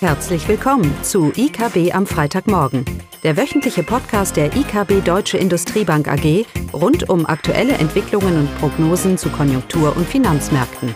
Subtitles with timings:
[0.00, 2.84] Herzlich willkommen zu IKB am Freitagmorgen,
[3.22, 9.30] der wöchentliche Podcast der IKB Deutsche Industriebank AG rund um aktuelle Entwicklungen und Prognosen zu
[9.30, 10.94] Konjunktur- und Finanzmärkten.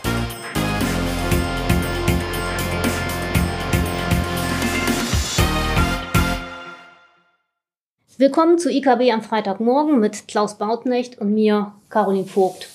[8.18, 12.68] Willkommen zu IKB am Freitagmorgen mit Klaus Bautnecht und mir, Caroline Vogt.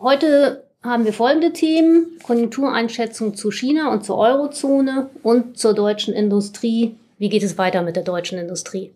[0.00, 2.18] Heute haben wir folgende Themen.
[2.22, 6.96] Konjunktureinschätzung zu China und zur Eurozone und zur deutschen Industrie.
[7.18, 8.92] Wie geht es weiter mit der deutschen Industrie?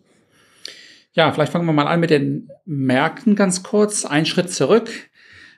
[1.13, 4.05] Ja, vielleicht fangen wir mal an mit den Märkten ganz kurz.
[4.05, 4.89] Ein Schritt zurück.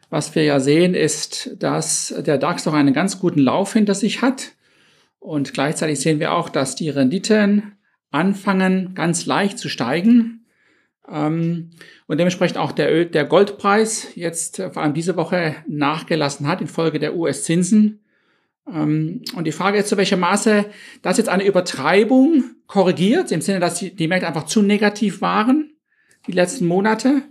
[0.10, 4.22] Was wir ja sehen, ist, dass der DAX doch einen ganz guten Lauf hinter sich
[4.22, 4.52] hat.
[5.20, 7.78] Und gleichzeitig sehen wir auch, dass die Renditen
[8.12, 10.45] anfangen ganz leicht zu steigen.
[11.12, 11.72] Ähm,
[12.08, 16.62] und dementsprechend auch der, Öl, der Goldpreis jetzt äh, vor allem diese Woche nachgelassen hat
[16.62, 18.00] infolge der US-Zinsen.
[18.72, 20.66] Ähm, und die Frage ist, zu welchem Maße
[21.02, 25.72] das jetzt eine Übertreibung korrigiert, im Sinne, dass die, Märkte einfach zu negativ waren,
[26.28, 27.22] die letzten Monate.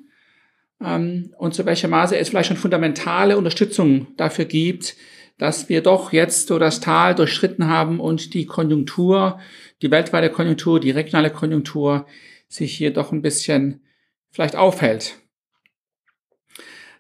[0.83, 4.97] Ähm, und zu welchem Maße es vielleicht schon fundamentale Unterstützung dafür gibt,
[5.37, 9.41] dass wir doch jetzt so das Tal durchschritten haben und die Konjunktur,
[9.83, 12.07] die weltweite Konjunktur, die regionale Konjunktur
[12.55, 13.85] sich hier doch ein bisschen
[14.31, 15.17] vielleicht aufhält.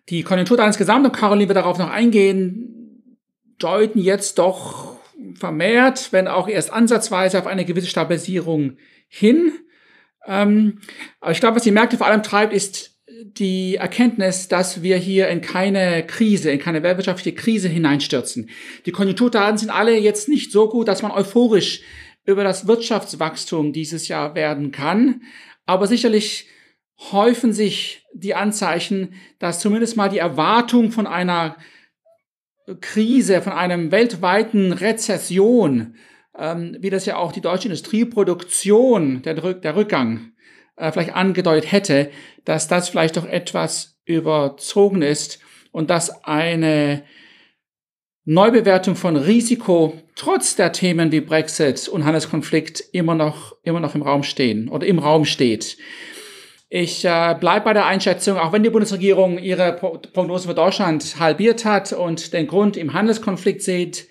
[0.08, 3.18] Die Konjunkturdaten insgesamt, und Caroline wird darauf noch eingehen,
[3.58, 4.98] deuten jetzt doch
[5.34, 8.76] vermehrt, wenn auch erst ansatzweise auf eine gewisse Stabilisierung
[9.08, 9.52] hin.
[10.26, 10.80] Ähm,
[11.20, 15.28] aber ich glaube, was die Märkte vor allem treibt, ist die Erkenntnis, dass wir hier
[15.28, 18.50] in keine Krise, in keine weltwirtschaftliche Krise hineinstürzen.
[18.86, 21.82] Die Konjunkturdaten sind alle jetzt nicht so gut, dass man euphorisch
[22.24, 25.22] über das Wirtschaftswachstum dieses Jahr werden kann.
[25.66, 26.48] Aber sicherlich
[27.12, 31.56] häufen sich die Anzeichen, dass zumindest mal die Erwartung von einer
[32.80, 35.96] Krise, von einem weltweiten Rezession,
[36.38, 40.32] ähm, wie das ja auch die deutsche Industrieproduktion, der, der Rückgang,
[40.76, 42.10] äh, vielleicht angedeutet hätte,
[42.44, 45.40] dass das vielleicht doch etwas überzogen ist
[45.72, 47.04] und dass eine
[48.26, 54.02] Neubewertung von Risiko trotz der Themen wie Brexit und Handelskonflikt immer noch, immer noch im
[54.02, 55.76] Raum stehen oder im Raum steht.
[56.70, 61.64] Ich äh, bleibe bei der Einschätzung, auch wenn die Bundesregierung ihre Prognose für Deutschland halbiert
[61.64, 64.08] hat und den Grund im Handelskonflikt sieht,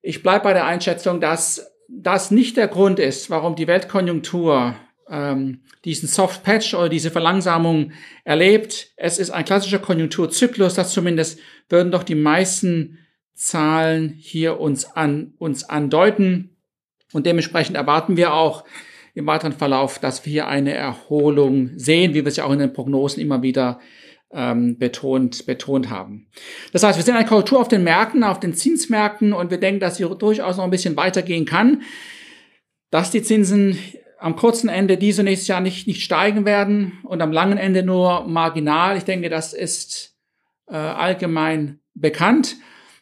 [0.00, 4.74] ich bleibe bei der Einschätzung, dass das nicht der Grund ist, warum die Weltkonjunktur
[5.08, 7.92] ähm, diesen Soft Patch oder diese Verlangsamung
[8.24, 8.92] erlebt.
[8.96, 11.38] Es ist ein klassischer Konjunkturzyklus, das zumindest
[11.68, 12.98] würden doch die meisten
[13.34, 16.56] Zahlen hier uns an, uns andeuten.
[17.12, 18.64] Und dementsprechend erwarten wir auch
[19.14, 22.72] im weiteren Verlauf, dass wir eine Erholung sehen, wie wir es ja auch in den
[22.72, 23.78] Prognosen immer wieder
[24.32, 26.26] ähm, betont, betont haben.
[26.72, 29.80] Das heißt, wir sehen eine Korrektur auf den Märkten, auf den Zinsmärkten und wir denken,
[29.80, 31.82] dass sie durchaus noch ein bisschen weitergehen kann,
[32.90, 33.78] dass die Zinsen
[34.18, 38.26] am kurzen Ende diese nächstes Jahr nicht, nicht steigen werden und am langen Ende nur
[38.26, 38.96] marginal.
[38.96, 40.16] Ich denke, das ist
[40.66, 42.56] äh, allgemein bekannt.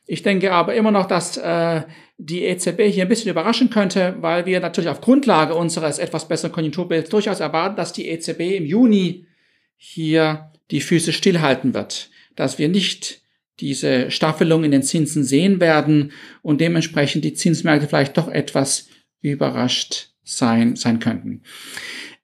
[0.06, 1.82] Ich denke aber immer noch, dass äh,
[2.18, 6.52] die EZB hier ein bisschen überraschen könnte, weil wir natürlich auf Grundlage unseres etwas besseren
[6.52, 9.26] Konjunkturbilds durchaus erwarten, dass die EZB im Juni
[9.76, 13.22] hier die Füße stillhalten wird, dass wir nicht
[13.60, 18.88] diese Staffelung in den Zinsen sehen werden und dementsprechend die Zinsmärkte vielleicht doch etwas
[19.20, 21.42] überrascht sein, sein könnten.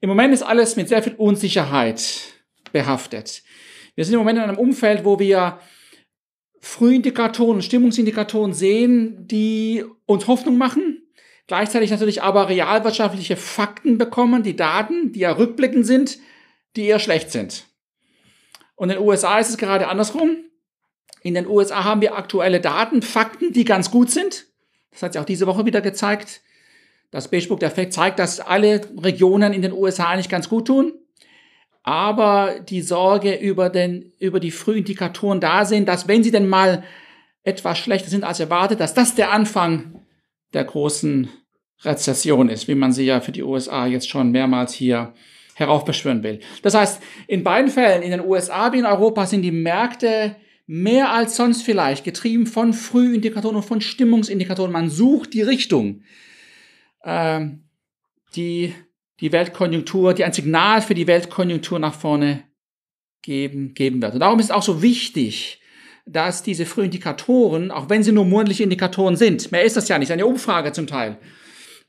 [0.01, 2.21] Im Moment ist alles mit sehr viel Unsicherheit
[2.73, 3.43] behaftet.
[3.95, 5.59] Wir sind im Moment in einem Umfeld, wo wir
[6.61, 11.03] Frühindikatoren, Stimmungsindikatoren sehen, die uns Hoffnung machen,
[11.47, 16.19] gleichzeitig natürlich aber realwirtschaftliche Fakten bekommen, die Daten, die ja rückblickend sind,
[16.77, 17.67] die eher schlecht sind.
[18.75, 20.37] Und in den USA ist es gerade andersrum.
[21.23, 24.47] In den USA haben wir aktuelle Daten, Fakten, die ganz gut sind.
[24.91, 26.43] Das hat sich auch diese Woche wieder gezeigt.
[27.11, 30.93] Das Beigebook-Effekt zeigt, dass alle Regionen in den USA eigentlich ganz gut tun
[31.89, 36.85] aber die Sorge über, den, über die Frühindikatoren da sind, dass wenn sie denn mal
[37.45, 40.03] etwas schlechter sind als erwartet, dass das der Anfang
[40.53, 41.31] der großen
[41.83, 45.15] Rezession ist, wie man sie ja für die USA jetzt schon mehrmals hier
[45.55, 46.41] heraufbeschwören will.
[46.61, 50.37] Das heißt, in beiden Fällen, in den USA wie in Europa, sind die Märkte
[50.67, 54.73] mehr als sonst vielleicht getrieben von Frühindikatoren und von Stimmungsindikatoren.
[54.73, 56.03] Man sucht die Richtung,
[57.03, 57.47] äh,
[58.37, 58.75] die
[59.21, 62.45] die Weltkonjunktur, die ein Signal für die Weltkonjunktur nach vorne
[63.23, 64.15] geben, geben wird.
[64.15, 65.61] Und darum ist es auch so wichtig,
[66.07, 70.13] dass diese Frühindikatoren, auch wenn sie nur monatliche Indikatoren sind, mehr ist das ja nicht,
[70.13, 71.19] eine Umfrage zum Teil,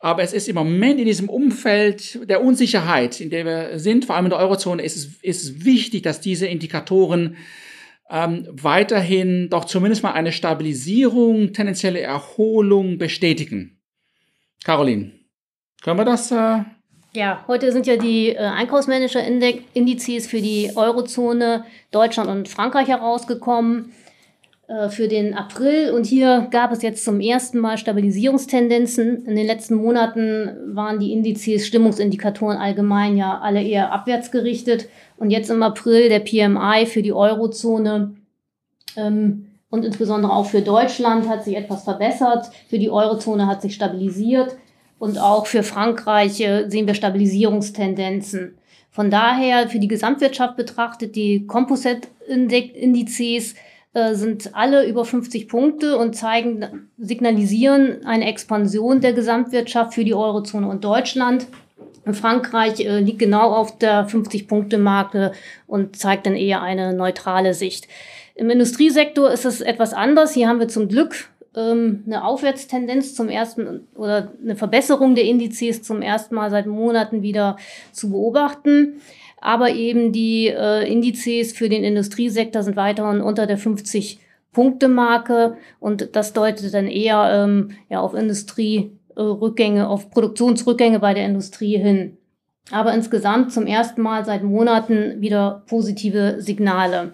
[0.01, 4.15] aber es ist im Moment in diesem Umfeld der Unsicherheit, in der wir sind, vor
[4.15, 7.35] allem in der Eurozone, ist es, ist es wichtig, dass diese Indikatoren
[8.09, 13.81] ähm, weiterhin doch zumindest mal eine Stabilisierung, tendenzielle Erholung bestätigen.
[14.63, 15.11] Caroline,
[15.81, 16.31] können wir das?
[16.31, 16.63] Äh
[17.13, 23.91] ja, heute sind ja die äh, Einkaufsmanager-Indizes für die Eurozone Deutschland und Frankreich herausgekommen
[24.67, 25.91] äh, für den April.
[25.91, 29.25] Und hier gab es jetzt zum ersten Mal Stabilisierungstendenzen.
[29.25, 34.87] In den letzten Monaten waren die Indizes, Stimmungsindikatoren allgemein ja alle eher abwärts gerichtet.
[35.17, 38.15] Und jetzt im April der PMI für die Eurozone
[38.95, 42.51] ähm, und insbesondere auch für Deutschland hat sich etwas verbessert.
[42.69, 44.55] Für die Eurozone hat sich stabilisiert.
[44.99, 48.57] Und auch für Frankreich sehen wir Stabilisierungstendenzen.
[48.91, 53.55] Von daher für die Gesamtwirtschaft betrachtet, die Composite-Indizes
[53.93, 60.13] äh, sind alle über 50 Punkte und zeigen, signalisieren eine Expansion der Gesamtwirtschaft für die
[60.13, 61.47] Eurozone und Deutschland.
[62.13, 65.31] Frankreich äh, liegt genau auf der 50-Punkte-Marke
[65.65, 67.87] und zeigt dann eher eine neutrale Sicht.
[68.35, 70.33] Im Industriesektor ist es etwas anders.
[70.33, 75.83] Hier haben wir zum Glück ähm, eine Aufwärtstendenz zum ersten oder eine Verbesserung der Indizes
[75.83, 77.57] zum ersten Mal seit Monaten wieder
[77.91, 79.01] zu beobachten.
[79.41, 84.19] Aber eben die äh, Indizes für den Industriesektor sind weiterhin unter der 50
[84.51, 91.25] Punkte Marke und das deutet dann eher ähm, ja, auf Industrierückgänge, auf Produktionsrückgänge bei der
[91.25, 92.17] Industrie hin.
[92.71, 97.13] Aber insgesamt zum ersten Mal seit Monaten wieder positive Signale.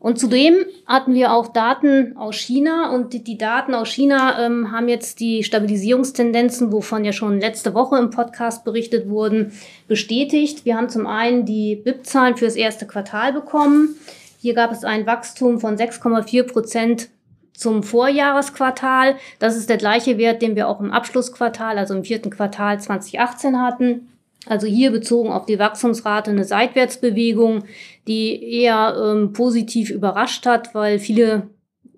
[0.00, 0.54] Und zudem
[0.86, 5.18] hatten wir auch Daten aus China und die, die Daten aus China ähm, haben jetzt
[5.18, 9.52] die Stabilisierungstendenzen, wovon ja schon letzte Woche im Podcast berichtet wurden,
[9.88, 10.64] bestätigt.
[10.64, 13.96] Wir haben zum einen die BIP-Zahlen für das erste Quartal bekommen.
[14.40, 17.08] Hier gab es ein Wachstum von 6,4 Prozent
[17.52, 19.16] zum Vorjahresquartal.
[19.40, 23.60] Das ist der gleiche Wert, den wir auch im Abschlussquartal, also im vierten Quartal 2018
[23.60, 24.08] hatten.
[24.48, 27.64] Also hier bezogen auf die Wachstumsrate eine Seitwärtsbewegung,
[28.06, 31.50] die eher ähm, positiv überrascht hat, weil viele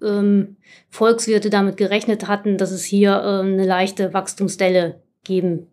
[0.03, 0.57] ähm,
[0.89, 5.67] Volkswirte damit gerechnet hatten, dass es hier ähm, eine leichte Wachstumsdelle geben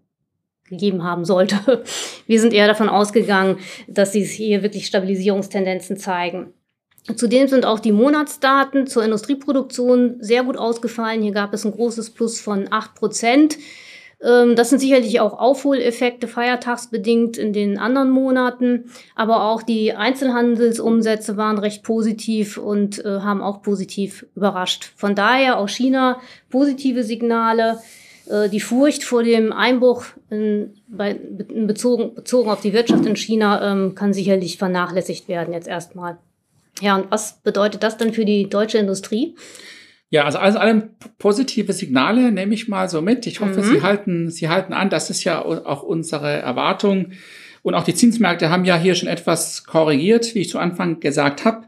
[0.70, 1.84] gegeben haben sollte.
[2.28, 3.58] Wir sind eher davon ausgegangen,
[3.88, 6.54] dass sie hier wirklich Stabilisierungstendenzen zeigen.
[7.16, 11.22] Zudem sind auch die Monatsdaten zur Industrieproduktion sehr gut ausgefallen.
[11.22, 13.58] Hier gab es ein großes Plus von acht Prozent.
[14.22, 21.38] Ähm, das sind sicherlich auch Aufholeffekte feiertagsbedingt in den anderen Monaten, aber auch die Einzelhandelsumsätze
[21.38, 24.92] waren recht positiv und äh, haben auch positiv überrascht.
[24.96, 26.20] Von daher aus China
[26.50, 27.80] positive Signale.
[28.30, 33.16] Äh, die Furcht vor dem Einbruch in, bei, in bezogen, bezogen auf die Wirtschaft in
[33.16, 36.18] China ähm, kann sicherlich vernachlässigt werden jetzt erstmal.
[36.82, 39.36] Ja, und was bedeutet das dann für die deutsche Industrie?
[40.10, 43.28] Ja, also alles allem positive Signale nehme ich mal so mit.
[43.28, 43.64] Ich hoffe, mhm.
[43.64, 44.90] Sie halten, Sie halten an.
[44.90, 47.12] Das ist ja auch unsere Erwartung.
[47.62, 51.44] Und auch die Zinsmärkte haben ja hier schon etwas korrigiert, wie ich zu Anfang gesagt
[51.44, 51.66] habe.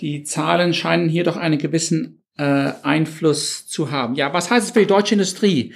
[0.00, 4.14] Die Zahlen scheinen hier doch einen gewissen äh, Einfluss zu haben.
[4.14, 5.74] Ja, was heißt es für die deutsche Industrie?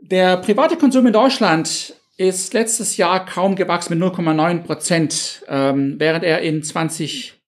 [0.00, 6.24] Der private Konsum in Deutschland ist letztes Jahr kaum gewachsen mit 0,9 Prozent, ähm, während
[6.24, 7.39] er in 20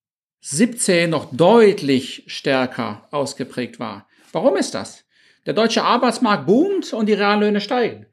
[0.45, 4.09] 17 noch deutlich stärker ausgeprägt war.
[4.33, 5.05] Warum ist das?
[5.47, 8.07] Der deutsche Arbeitsmarkt boomt und die Reallöhne steigen.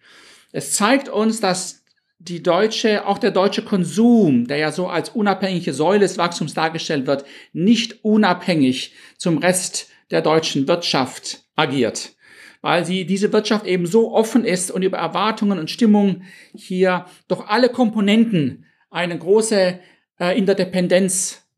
[0.51, 1.83] Es zeigt uns, dass
[2.19, 7.07] die deutsche, auch der deutsche Konsum, der ja so als unabhängige Säule des Wachstums dargestellt
[7.07, 12.15] wird, nicht unabhängig zum Rest der deutschen Wirtschaft agiert.
[12.61, 17.47] Weil sie, diese Wirtschaft eben so offen ist und über Erwartungen und Stimmung hier doch
[17.47, 19.79] alle Komponenten eine große
[20.19, 21.48] äh, Interdependenz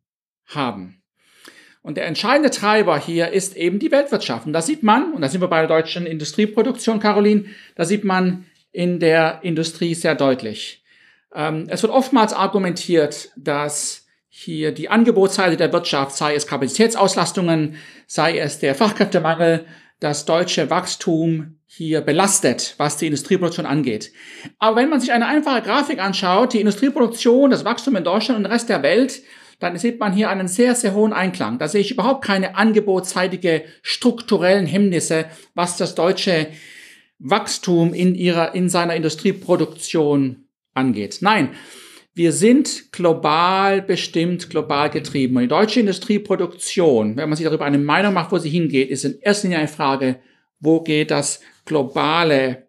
[0.55, 1.01] haben.
[1.81, 4.46] Und der entscheidende Treiber hier ist eben die Weltwirtschaft.
[4.46, 8.03] Und da sieht man, und da sind wir bei der deutschen Industrieproduktion, Caroline, da sieht
[8.03, 10.84] man in der Industrie sehr deutlich.
[11.34, 17.75] Ähm, es wird oftmals argumentiert, dass hier die Angebotsseite der Wirtschaft, sei es Kapazitätsauslastungen,
[18.08, 19.65] sei es der Fachkräftemangel,
[20.00, 24.12] das deutsche Wachstum hier belastet, was die Industrieproduktion angeht.
[24.58, 28.43] Aber wenn man sich eine einfache Grafik anschaut, die Industrieproduktion, das Wachstum in Deutschland und
[28.43, 29.22] den Rest der Welt,
[29.62, 31.60] dann sieht man hier einen sehr, sehr hohen Einklang.
[31.60, 36.48] Da sehe ich überhaupt keine angebotsseitige strukturellen Hemmnisse, was das deutsche
[37.20, 41.20] Wachstum in ihrer, in seiner Industrieproduktion angeht.
[41.22, 41.50] Nein,
[42.15, 45.36] wir sind global bestimmt, global getrieben.
[45.36, 49.06] Und die deutsche Industrieproduktion, wenn man sich darüber eine Meinung macht, wo sie hingeht, ist
[49.06, 50.20] in erster Linie eine Frage,
[50.60, 52.68] wo geht das globale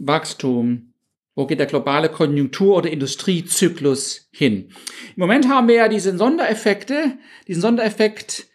[0.00, 0.91] Wachstum
[1.34, 4.68] wo geht der globale Konjunktur- oder Industriezyklus hin?
[5.16, 8.46] Im Moment haben wir ja diese Sondereffekte, diesen Sondereffekt,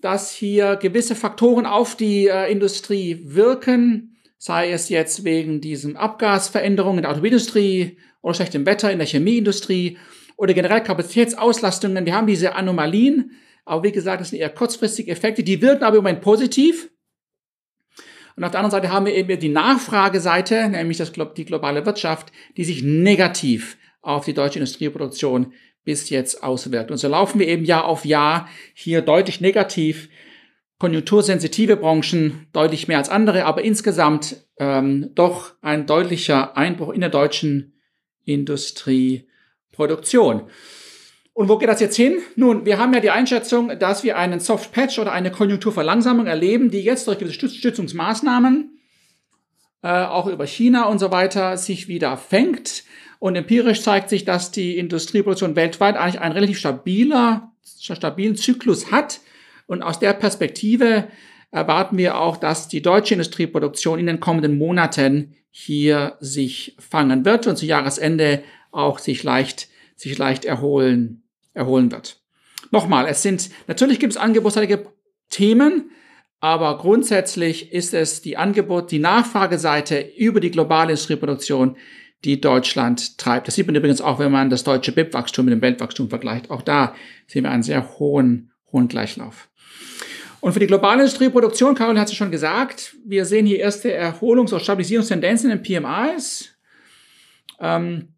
[0.00, 6.98] dass hier gewisse Faktoren auf die äh, Industrie wirken, sei es jetzt wegen diesen Abgasveränderungen
[6.98, 9.98] in der Automobilindustrie oder schlechtem Wetter in der Chemieindustrie
[10.36, 12.04] oder generell Kapazitätsauslastungen.
[12.04, 13.32] Wir haben diese Anomalien,
[13.64, 16.90] aber wie gesagt, das sind eher kurzfristige Effekte, die wirken aber im Moment positiv.
[18.36, 22.30] Und auf der anderen Seite haben wir eben die Nachfrageseite, nämlich das, die globale Wirtschaft,
[22.56, 26.90] die sich negativ auf die deutsche Industrieproduktion bis jetzt auswirkt.
[26.90, 30.10] Und so laufen wir eben Jahr auf Jahr hier deutlich negativ.
[30.78, 37.08] Konjunktursensitive Branchen deutlich mehr als andere, aber insgesamt ähm, doch ein deutlicher Einbruch in der
[37.08, 37.80] deutschen
[38.24, 40.50] Industrieproduktion.
[41.36, 42.16] Und wo geht das jetzt hin?
[42.34, 46.70] Nun, wir haben ja die Einschätzung, dass wir einen Soft Patch oder eine Konjunkturverlangsamung erleben,
[46.70, 48.78] die jetzt durch gewisse Stützungsmaßnahmen,
[49.82, 52.84] äh, auch über China und so weiter, sich wieder fängt.
[53.18, 59.20] Und empirisch zeigt sich, dass die Industrieproduktion weltweit eigentlich einen relativ stabiler, stabilen Zyklus hat.
[59.66, 61.08] Und aus der Perspektive
[61.50, 67.46] erwarten wir auch, dass die deutsche Industrieproduktion in den kommenden Monaten hier sich fangen wird
[67.46, 71.24] und zu Jahresende auch sich leicht, sich leicht erholen
[71.56, 72.20] erholen wird.
[72.70, 74.86] Nochmal, es sind, natürlich gibt es angebotsseitige
[75.30, 75.90] Themen,
[76.40, 81.76] aber grundsätzlich ist es die Angebot, die Nachfrageseite über die globale Industrieproduktion,
[82.24, 83.46] die Deutschland treibt.
[83.48, 86.50] Das sieht man übrigens auch, wenn man das deutsche BIP-Wachstum mit dem Weltwachstum vergleicht.
[86.50, 86.94] Auch da
[87.26, 89.48] sehen wir einen sehr hohen, hohen Gleichlauf.
[90.40, 94.52] Und für die globale Industrieproduktion, Carol hat es schon gesagt, wir sehen hier erste Erholungs-
[94.52, 96.56] oder Stabilisierungstendenzen in PMIs.
[97.60, 98.08] Ähm,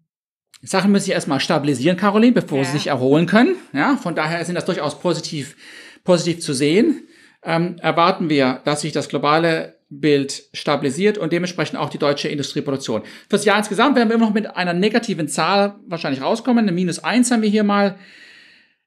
[0.62, 2.64] Sachen müssen sich erstmal stabilisieren, Caroline, bevor ja.
[2.64, 3.56] sie sich erholen können.
[3.72, 5.56] Ja, von daher sind das durchaus positiv,
[6.04, 7.06] positiv zu sehen.
[7.44, 13.02] Ähm, erwarten wir, dass sich das globale Bild stabilisiert und dementsprechend auch die deutsche Industrieproduktion.
[13.30, 16.64] Fürs Jahr insgesamt werden wir immer noch mit einer negativen Zahl wahrscheinlich rauskommen.
[16.64, 17.96] Eine minus eins haben wir hier mal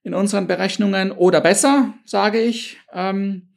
[0.04, 2.78] in unseren Berechnungen oder besser, sage ich.
[2.94, 3.48] Ähm,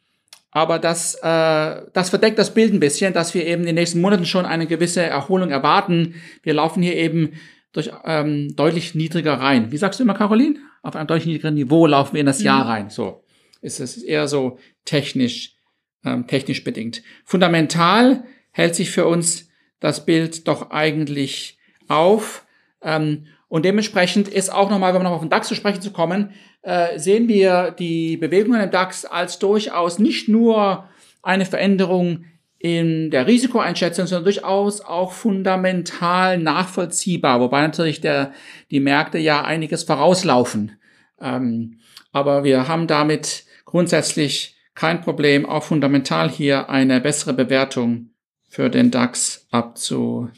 [0.50, 4.00] aber das, äh, das verdeckt das Bild ein bisschen, dass wir eben in den nächsten
[4.00, 6.14] Monaten schon eine gewisse Erholung erwarten.
[6.42, 7.32] Wir laufen hier eben
[7.74, 9.70] durch ähm, deutlich niedriger rein.
[9.70, 10.56] Wie sagst du immer, Caroline?
[10.82, 12.46] Auf einem deutlich niedrigeren Niveau laufen wir in das mhm.
[12.46, 12.88] Jahr rein.
[12.88, 13.22] So
[13.60, 15.56] ist es eher so technisch,
[16.04, 17.02] ähm, technisch bedingt.
[17.24, 19.48] Fundamental hält sich für uns
[19.80, 22.46] das Bild doch eigentlich auf.
[22.82, 25.92] Ähm, und dementsprechend ist auch nochmal, wenn wir noch auf den DAX zu sprechen zu
[25.92, 30.88] kommen, äh, sehen wir die Bewegungen im DAX als durchaus nicht nur
[31.22, 32.24] eine Veränderung
[32.64, 38.32] in der Risikoeinschätzung, sondern durchaus auch fundamental nachvollziehbar, wobei natürlich der,
[38.70, 40.72] die Märkte ja einiges vorauslaufen.
[41.20, 41.80] Ähm,
[42.10, 48.14] aber wir haben damit grundsätzlich kein Problem, auch fundamental hier eine bessere Bewertung
[48.48, 50.30] für den DAX abzu,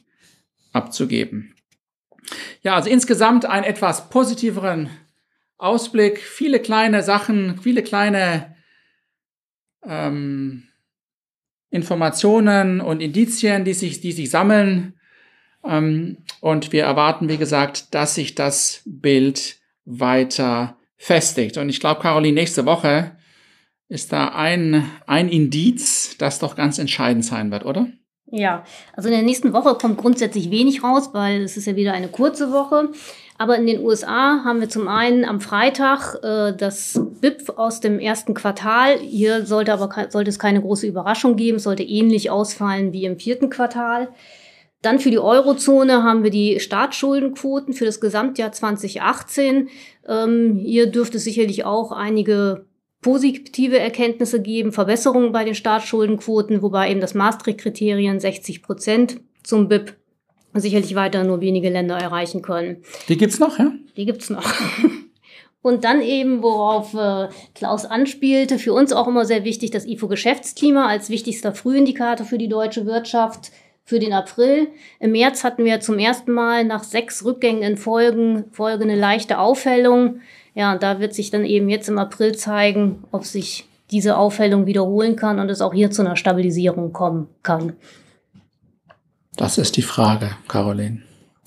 [0.72, 1.54] abzugeben.
[2.60, 4.90] Ja, also insgesamt einen etwas positiveren
[5.58, 8.56] Ausblick, viele kleine Sachen, viele kleine
[9.84, 10.64] ähm,
[11.76, 14.94] Informationen und Indizien, die sich, die sich sammeln.
[15.64, 21.56] Ähm, und wir erwarten, wie gesagt, dass sich das Bild weiter festigt.
[21.58, 23.12] Und ich glaube, Caroline, nächste Woche
[23.88, 27.86] ist da ein, ein Indiz, das doch ganz entscheidend sein wird, oder?
[28.28, 28.64] Ja,
[28.94, 32.08] also in der nächsten Woche kommt grundsätzlich wenig raus, weil es ist ja wieder eine
[32.08, 32.90] kurze Woche.
[33.38, 37.98] Aber in den USA haben wir zum einen am Freitag äh, das BIP aus dem
[37.98, 38.98] ersten Quartal.
[38.98, 43.50] Hier sollte aber sollte es keine große Überraschung geben, sollte ähnlich ausfallen wie im vierten
[43.50, 44.08] Quartal.
[44.82, 49.68] Dann für die Eurozone haben wir die Staatsschuldenquoten für das Gesamtjahr 2018.
[50.06, 52.66] Ähm, hier dürfte es sicherlich auch einige
[53.02, 59.94] positive Erkenntnisse geben, Verbesserungen bei den Staatsschuldenquoten, wobei eben das Maastricht-Kriterien 60 Prozent zum BIP
[60.60, 62.82] sicherlich weiter nur wenige Länder erreichen können.
[63.08, 63.72] Die gibt's noch, ja?
[63.96, 64.44] Die gibt's noch.
[65.62, 70.86] Und dann eben, worauf äh, Klaus anspielte, für uns auch immer sehr wichtig, das IFO-Geschäftsklima
[70.86, 73.50] als wichtigster Frühindikator für die deutsche Wirtschaft
[73.82, 74.68] für den April.
[75.00, 79.38] Im März hatten wir zum ersten Mal nach sechs Rückgängen in Folgen, Folge eine leichte
[79.38, 80.20] Aufhellung.
[80.54, 84.66] Ja, und da wird sich dann eben jetzt im April zeigen, ob sich diese Aufhellung
[84.66, 87.72] wiederholen kann und es auch hier zu einer Stabilisierung kommen kann.
[89.36, 91.02] Das ist die Frage, Caroline.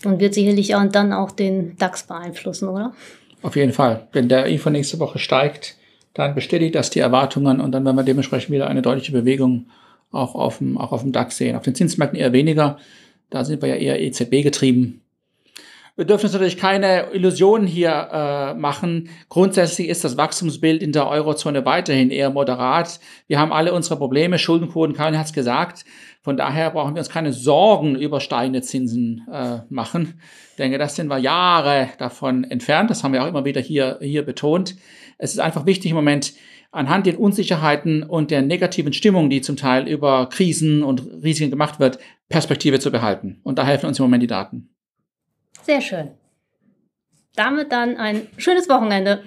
[0.06, 2.94] Und wird sicherlich auch dann auch den DAX beeinflussen, oder?
[3.42, 4.08] Auf jeden Fall.
[4.12, 5.76] Wenn der IFO nächste Woche steigt,
[6.14, 9.68] dann bestätigt das die Erwartungen und dann werden wir dementsprechend wieder eine deutliche Bewegung
[10.12, 11.56] auch auf dem, auch auf dem DAX sehen.
[11.56, 12.78] Auf den Zinsmärkten eher weniger.
[13.30, 15.02] Da sind wir ja eher EZB getrieben.
[16.00, 19.10] Wir dürfen uns natürlich keine Illusionen hier äh, machen.
[19.28, 23.02] Grundsätzlich ist das Wachstumsbild in der Eurozone weiterhin eher moderat.
[23.28, 25.84] Wir haben alle unsere Probleme, Schuldenquoten, Karin hat es gesagt.
[26.22, 30.22] Von daher brauchen wir uns keine Sorgen über steigende Zinsen äh, machen.
[30.52, 32.90] Ich denke, das sind wir Jahre davon entfernt.
[32.90, 34.78] Das haben wir auch immer wieder hier, hier betont.
[35.18, 36.32] Es ist einfach wichtig im Moment,
[36.72, 41.82] anhand den Unsicherheiten und der negativen Stimmung, die zum Teil über Krisen und Risiken gemacht
[41.82, 43.42] wird, Perspektive zu behalten.
[43.44, 44.70] Und da helfen uns im Moment die Daten.
[45.70, 46.12] Sehr schön.
[47.36, 49.24] Damit dann ein schönes Wochenende.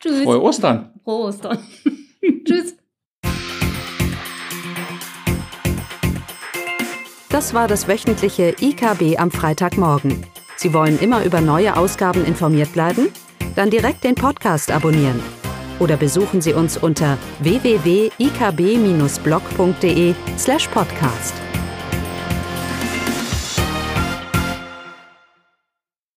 [0.00, 0.24] Tschüss.
[0.24, 0.90] Frohe Ostern.
[1.04, 1.58] Frohe Ostern.
[2.44, 2.74] Tschüss.
[7.28, 10.26] Das war das wöchentliche IKB am Freitagmorgen.
[10.56, 13.12] Sie wollen immer über neue Ausgaben informiert bleiben?
[13.54, 15.22] Dann direkt den Podcast abonnieren.
[15.78, 21.45] Oder besuchen Sie uns unter www.ikb-blog.de slash podcast.